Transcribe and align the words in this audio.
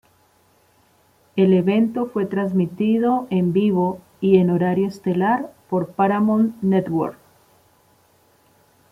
El 1.35 1.53
evento 1.53 2.07
fue 2.07 2.25
transmitido 2.25 3.27
en 3.29 3.53
vivo 3.53 4.01
y 4.19 4.37
en 4.37 4.49
horario 4.49 4.87
estelar 4.87 5.53
por 5.69 5.89
Paramount 5.93 6.55
Network. 6.63 7.19